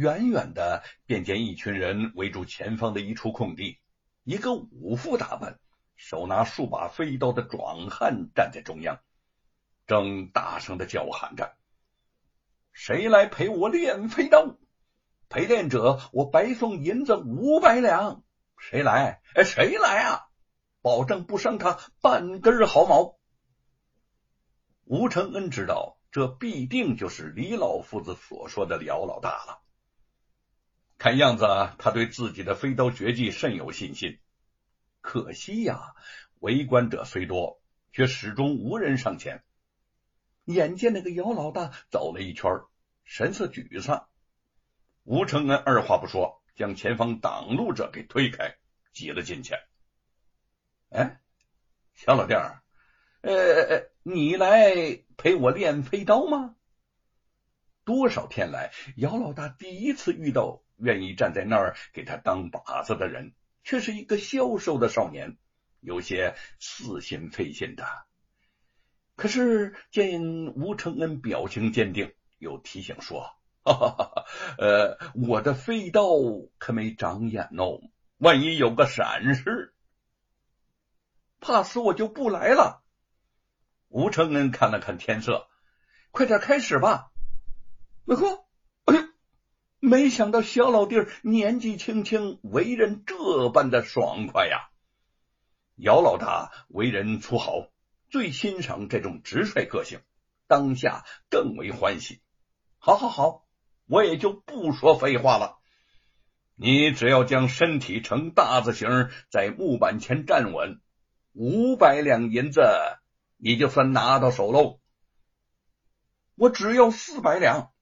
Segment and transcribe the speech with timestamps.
[0.00, 3.78] 远远的便见一群人围住前方的一处空地，
[4.24, 5.60] 一个武夫打扮、
[5.94, 8.98] 手拿数把飞刀的壮汉站在中央，
[9.86, 11.54] 正大声的叫喊着
[12.72, 14.56] ：“谁来陪我练飞刀？
[15.28, 18.22] 陪练者，我白送银子五百两。
[18.56, 19.20] 谁来？
[19.34, 20.28] 哎，谁来啊？
[20.80, 23.18] 保证不伤他半根毫毛。”
[24.88, 29.60] 吴承恩知道，这必定就是李老夫子所说的姚老大了。
[31.00, 31.46] 看样子，
[31.78, 34.20] 他对自己的飞刀绝技甚有信心。
[35.00, 35.94] 可惜呀，
[36.40, 39.42] 围观者虽多，却始终无人上前。
[40.44, 42.50] 眼见那个姚老大走了一圈，
[43.04, 44.08] 神色沮丧。
[45.04, 48.58] 吴承恩二话不说，将前方挡路者给推开，
[48.92, 49.54] 挤了进去。
[50.90, 51.18] 哎，
[51.94, 52.62] 小老弟儿，
[53.22, 53.88] 呃。
[54.02, 56.56] 你来陪我练飞刀吗？
[57.84, 65.36] 多少天来，姚老大第一次遇到愿意站在那儿给他当靶子的人，却是一个消瘦的少年，
[65.80, 67.86] 有些似信非信的。
[69.16, 74.24] 可是见吴承恩表情坚定，又提醒说：“哈 哈哈，
[74.56, 76.08] 呃，我的飞刀
[76.58, 77.80] 可没长眼哦，
[78.16, 79.74] 万一有个闪失，
[81.38, 82.82] 怕死我就不来了。”
[83.88, 85.48] 吴承恩看了看天色，
[86.12, 87.10] 快点开始吧。
[88.06, 88.46] 哎呵，
[89.80, 94.68] 没想到小老弟年纪轻轻，为人这般的爽快呀！
[95.76, 97.68] 姚老大为人粗豪，
[98.10, 100.00] 最欣赏这种直率个性，
[100.46, 102.20] 当下更为欢喜。
[102.78, 103.46] 好，好，好，
[103.86, 105.56] 我也就不说废话了。
[106.56, 110.78] 你只要将身体呈大字形，在木板前站稳，
[111.32, 112.60] 五百两银子。
[113.38, 114.78] 你就算拿到手喽，
[116.34, 117.72] 我只要四百两。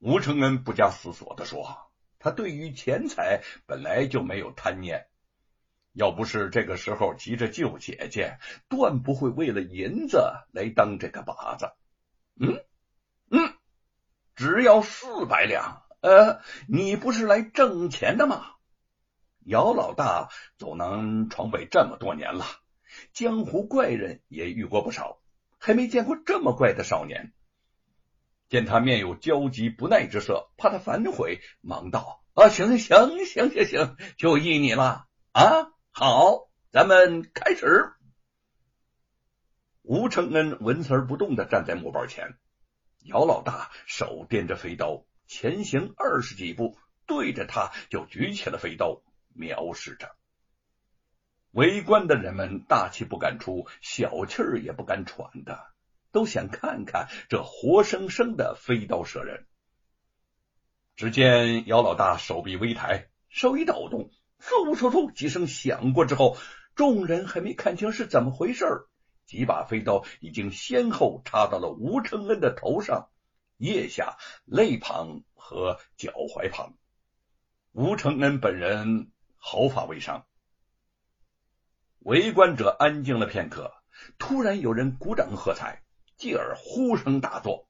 [0.00, 5.08] 吴承恩不加思索的说：“他对于钱财本来就没有贪念，
[5.92, 8.38] 要不是这个时候急着救姐姐，
[8.68, 10.18] 断不会为了银子
[10.52, 11.72] 来当这个靶子。”
[12.40, 12.64] 嗯
[13.30, 13.54] 嗯，
[14.36, 15.82] 只要四百两。
[16.00, 18.46] 呃，你不是来挣钱的吗？
[19.40, 22.44] 姚老大走南闯北这么多年了。
[23.12, 25.20] 江湖怪人也遇过不少，
[25.58, 27.32] 还没见过这么怪的少年。
[28.48, 35.72] 见他面有焦急不耐之色，怕他反悔，忙道：“啊，行行行行行，就依你了啊！
[35.90, 37.92] 好，咱们开始。”
[39.82, 42.38] 吴承恩纹丝不动的站在木板前，
[43.04, 49.02] 姚老大手掂着飞刀，前行二十几步，对着他就举起了飞刀，
[49.34, 50.14] 瞄视着。
[51.52, 55.66] 围观的人们大气不敢出，小气儿也不敢喘的，
[56.10, 59.46] 都想看看这活生生的飞刀射人。
[60.96, 64.10] 只见姚老大手臂微抬，手一抖动，
[64.40, 66.36] 嗖嗖嗖几声响过之后，
[66.74, 68.64] 众人还没看清是怎么回事，
[69.24, 73.10] 几把飞刀已经先后插到了吴承恩的头上、
[73.58, 76.74] 腋下、肋旁和脚踝旁。
[77.72, 80.26] 吴承恩本人毫发未伤。
[82.00, 83.72] 围观者安静了片刻，
[84.18, 85.82] 突然有人鼓掌喝彩，
[86.18, 87.68] 继而呼声大作。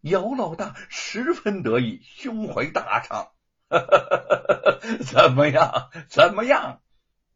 [0.00, 3.32] 姚老大十分得意，胸怀大畅
[5.04, 5.90] ：“怎么样？
[6.08, 6.80] 怎么样？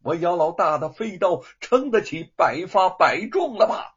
[0.02, 3.96] 我姚老大的飞刀撑得起百发百中了吧？”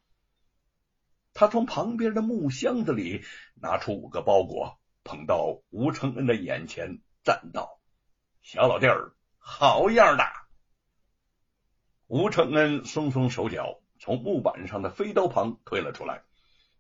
[1.33, 3.23] 他从旁边的木箱子里
[3.53, 7.79] 拿出五个包裹，捧到吴承恩的眼前，赞道
[8.41, 10.23] ：“小老弟儿，好样的！”
[12.07, 16.23] 吴承恩松松手脚，从木板上的飞刀旁退了出来，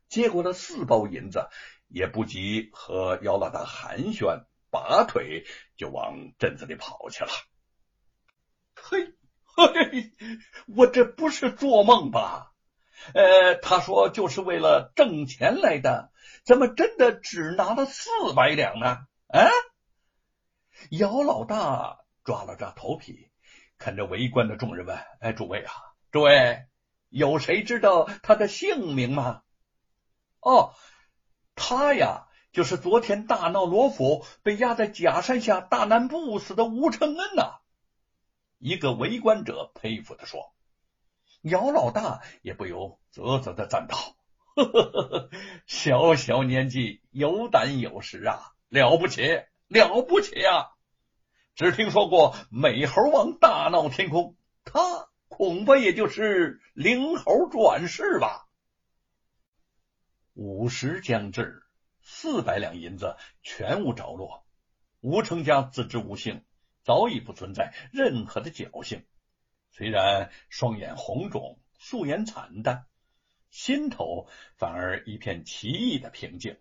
[0.09, 1.47] 接过了四包银子，
[1.87, 5.45] 也不及和姚老大寒暄，拔腿
[5.77, 7.29] 就往镇子里跑去了。
[8.75, 9.13] 嘿，
[9.55, 10.13] 嘿，
[10.75, 12.51] 我这不是做梦吧？
[13.13, 16.11] 呃，他说就是为了挣钱来的，
[16.43, 18.97] 怎么真的只拿了四百两呢？
[19.27, 19.47] 啊！
[20.91, 23.29] 姚老大抓了抓头皮。
[23.77, 25.71] 看着围观的众人问：“哎，诸位啊，
[26.11, 26.65] 诸位，
[27.07, 29.43] 有谁知道他的姓名吗
[30.41, 30.73] ？”“哦，
[31.55, 37.59] 他呀，就是昨天大闹罗府，被压在假山下大难不死的吴承恩呐。”
[38.59, 40.53] 一个围观者佩服的说。
[41.43, 43.95] 姚老大也不由啧啧的赞道
[44.57, 45.29] ：“呵呵呵呵，
[45.65, 49.21] 小小年纪有胆有识啊，了不起，
[49.69, 50.67] 了不起啊！”
[51.55, 54.35] 只听说过美猴王大闹天宫，
[54.65, 58.48] 他恐怕也就是灵猴转世吧。
[60.39, 61.63] 午时将至，
[62.01, 64.45] 四百两银子全无着落，
[65.01, 66.45] 吴成家自知无幸，
[66.81, 69.03] 早已不存在任何的侥幸。
[69.69, 72.85] 虽然双眼红肿，素颜惨淡，
[73.49, 76.57] 心头反而一片奇异的平静。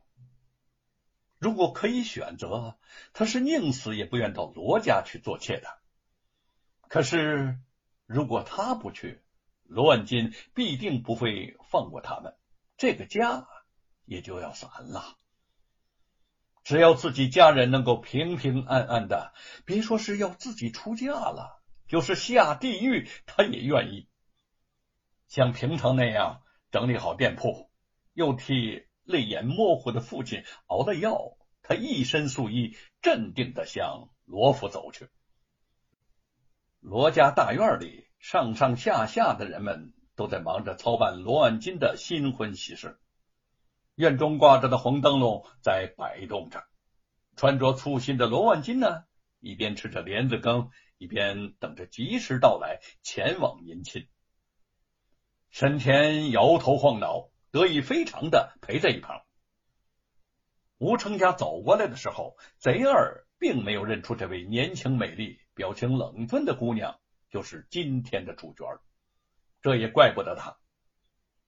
[1.39, 2.77] 如果可以选择，
[3.13, 5.79] 他是宁死也不愿到罗家去做妾的。
[6.89, 7.57] 可是，
[8.07, 9.23] 如果他不去，
[9.63, 12.35] 罗万金必定不会放过他们，
[12.77, 13.47] 这个家
[14.09, 15.17] 也就要散了。
[16.65, 19.33] 只要自己家人能够平平安安的，
[19.65, 24.09] 别说是要自己出嫁了，就是下地狱，他也愿意。
[25.29, 27.71] 像平常那样整理好店铺，
[28.15, 35.09] 又替泪眼模糊的父亲熬了药，他一身素衣，镇定的向罗府走去。
[36.81, 42.99] 罗家大院里，上上下下的人们都在忙着操办罗万金的新婚喜事。
[43.99, 46.63] 院中挂着的红灯笼在摆动着，
[47.35, 49.03] 穿着粗心的罗万金呢，
[49.41, 54.07] 一边吃着莲子羹，一边等着吉时到来前往迎亲。
[55.51, 59.23] 沈田摇头晃脑，得意非常的陪在一旁。
[60.77, 67.01] 吴成家走过来的时候，贼儿并没有认出这位年轻美丽、表情冷峻的姑娘
[67.31, 68.81] 就是今天的主角，
[69.61, 70.57] 这也怪不得他。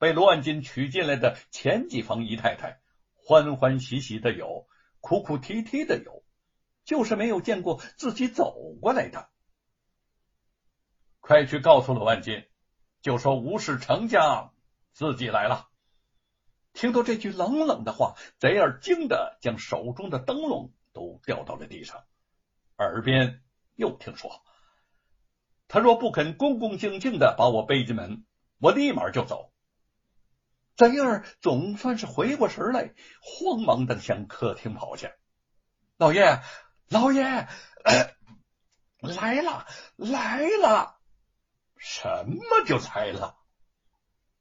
[0.01, 2.81] 被罗万金娶进来的前几房姨太太，
[3.17, 4.67] 欢欢喜喜的有，
[5.01, 6.25] 哭哭啼啼的有，
[6.87, 9.29] 就是没有见过自己走过来的。
[11.21, 12.47] 快去告诉罗万金，
[13.03, 14.53] 就说吴氏成家
[14.95, 15.69] 自己来了。
[16.73, 22.07] 听到这句冷冷的话，贼儿惊得将手中的灯笼都掉到了地上，
[22.79, 23.43] 耳边
[23.75, 24.43] 又听说，
[25.69, 28.25] 他若不肯恭恭敬敬的把我背进门，
[28.61, 29.50] 我立马就走。
[30.81, 35.11] 贼儿总算是回过神来，慌忙的向客厅跑去。
[35.99, 36.41] 老爷，
[36.89, 37.23] 老爷，
[39.03, 39.67] 来了，
[39.97, 40.97] 来了！
[41.77, 43.37] 什么就来了？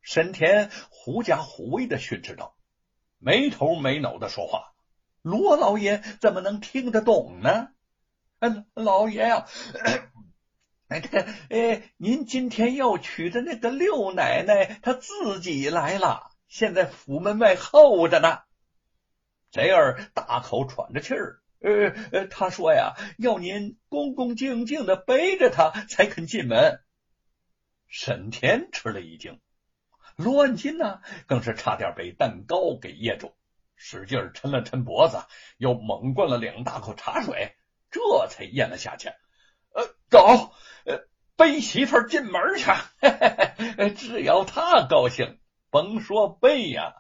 [0.02, 2.56] 沈田狐假虎威的训斥道，
[3.18, 4.72] 没头没脑的说话。
[5.22, 7.68] 罗老爷怎么能听得懂呢？
[8.40, 9.46] 嗯，老爷呀，
[10.88, 16.29] 哎，这个，哎，您今天要娶的那个六奶奶，她自己来了。
[16.50, 18.40] 现在府门外候着呢，
[19.52, 21.42] 贼儿大口喘着气儿。
[21.62, 26.82] 呃呃，他说呀，要您恭恭敬敬的背着他才肯进门。
[27.88, 29.40] 沈田吃了一惊，
[30.16, 33.36] 罗万金呢，更是差点被蛋糕给噎住，
[33.76, 35.24] 使劲抻了抻脖子，
[35.58, 37.56] 又猛灌了两大口茶水，
[37.92, 39.10] 这才咽了下去。
[39.74, 40.54] 呃，走，
[40.86, 43.10] 呃，背媳妇进门去，嘿
[43.78, 45.39] 嘿只要他高兴。
[45.70, 46.94] 甭说背呀，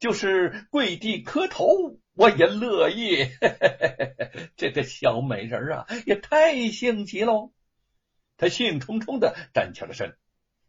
[0.00, 3.28] 就是跪地磕头，我也乐意。
[4.56, 7.52] 这个小美人啊，也太性急喽！
[8.36, 10.16] 他兴冲冲的站起了身，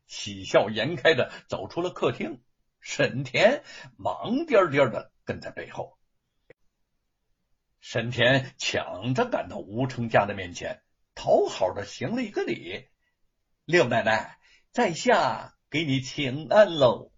[0.07, 2.42] 喜笑颜开的走出了客厅。
[2.81, 3.63] 沈田
[3.98, 5.98] 忙颠颠的跟在背后。
[7.81, 10.81] 沈田抢着赶到吴成家的面前，
[11.13, 12.88] 讨好的行了一个礼
[13.66, 14.38] ：“六奶奶，
[14.72, 17.12] 在下给你请安喽。”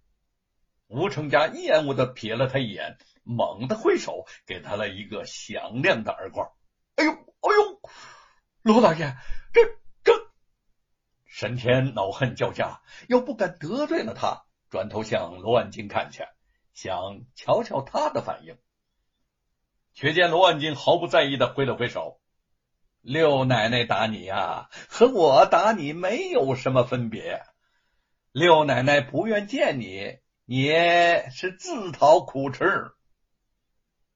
[0.92, 6.52] 吴成家厌恶的瞥了他一眼，猛地挥手给他了一个响亮的耳光。
[6.96, 7.82] 哎呦，哎呦，
[8.62, 9.16] 罗大爷，
[9.54, 9.62] 这
[10.04, 10.12] 这！
[11.26, 16.26] 沈天恼恨交加，又不敢得罪了他，转头向罗万金看去，
[16.74, 18.58] 想瞧瞧他的反应。
[19.94, 22.20] 却见罗万金毫不在意的挥了挥手
[23.00, 27.44] ：“六奶奶打你呀，和我打你没有什么分别。
[28.34, 30.18] 六奶奶不愿见你。”
[30.52, 32.92] 也是自讨苦吃。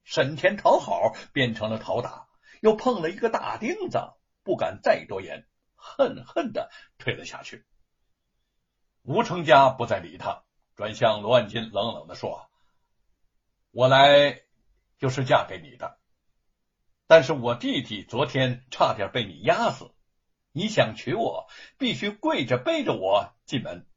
[0.03, 2.27] 沈田讨好变成了讨打，
[2.59, 4.11] 又碰了一个大钉子，
[4.43, 7.65] 不敢再多言，恨恨的退了下去。
[9.03, 10.43] 吴成家不再理他，
[10.75, 12.49] 转向罗万金，冷冷的说
[13.71, 14.41] ：“我来
[14.97, 15.97] 就是嫁给你的，
[17.07, 19.89] 但是我弟弟昨天差点被你压死，
[20.51, 23.87] 你想娶我，必须跪着背着我进门。”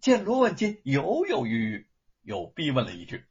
[0.00, 1.88] 见罗万金犹犹豫豫，
[2.22, 3.26] 又逼问了一句：“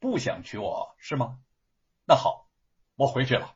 [0.00, 1.38] 不想娶我是吗？”
[2.06, 2.48] 那好，
[2.94, 3.54] 我回去了。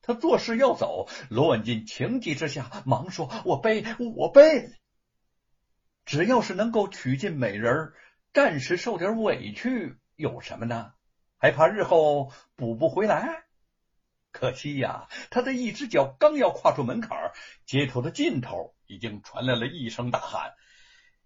[0.00, 3.84] 他作势要走，罗万金情急之下忙说：“我背，
[4.16, 4.72] 我背。
[6.04, 7.92] 只要是能够娶进美人，
[8.32, 10.94] 暂时受点委屈有什么呢？
[11.36, 13.44] 还怕日后补不回来？
[14.30, 17.32] 可惜呀，他的一只脚刚要跨出门槛，
[17.66, 20.54] 街头的尽头已经传来了一声大喊。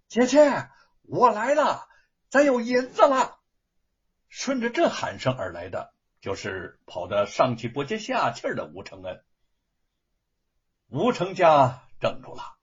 [0.08, 0.68] 姐姐，
[1.02, 1.88] 我来了，
[2.28, 3.40] 咱有银子了。
[4.28, 9.24] 顺着这喊声而来的，就是跑得上气不接下气的吴承恩。
[10.86, 12.56] 吴成家怔住了，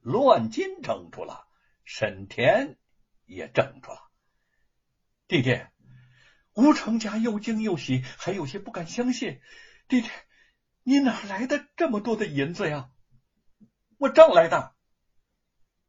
[0.00, 1.46] 乱金怔住了，
[1.84, 2.76] 沈田
[3.24, 4.10] 也怔住了。
[5.26, 5.64] 弟弟，
[6.52, 9.40] 吴成家又惊又喜，还有些不敢相信。
[9.88, 10.10] 弟弟，
[10.82, 12.90] 你哪来的这么多的银子呀？
[13.96, 14.74] 我挣来的。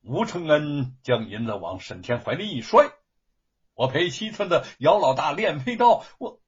[0.03, 2.91] 吴承恩将银子往沈天怀里一摔，
[3.73, 6.41] 我陪西村的姚老大练飞刀，我。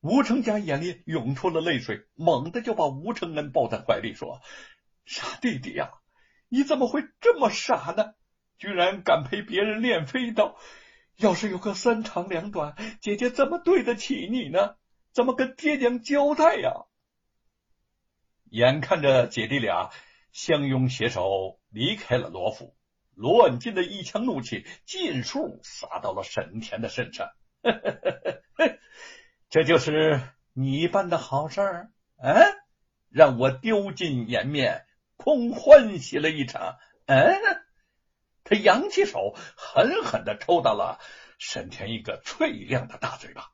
[0.00, 4.40] 吴成家眼里涌出了泪水，猛地就把吴承恩抱在怀里说
[5.06, 5.92] ：“傻弟弟呀，
[6.48, 8.14] 你怎么会这么傻呢？
[8.58, 10.56] 居然敢陪别人练飞刀！
[11.18, 14.76] 要是有个三长两短，姐姐怎么对得起你呢？
[15.12, 16.86] 怎么跟爹娘交代呀？”
[18.50, 19.90] 眼看着姐弟俩
[20.32, 22.76] 相拥携手离开了罗府，
[23.14, 27.30] 罗万金的一腔怒气尽数撒到了沈田的身上。
[29.48, 30.20] 这就是
[30.52, 31.90] 你办的好事儿，
[32.22, 32.34] 嗯，
[33.08, 34.86] 让我丢尽颜面，
[35.16, 37.34] 空欢喜了一场，嗯。
[38.44, 40.98] 他扬起手，狠狠的抽到了
[41.38, 43.52] 沈田一个脆亮的大嘴巴。